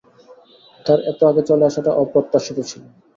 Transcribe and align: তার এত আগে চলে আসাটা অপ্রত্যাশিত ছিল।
তার 0.85 0.99
এত 1.11 1.19
আগে 1.23 1.41
চলে 1.49 1.63
আসাটা 1.69 1.91
অপ্রত্যাশিত 2.01 2.57
ছিল। 2.69 2.81